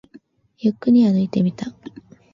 [0.57, 1.67] ゆっくり歩いてみた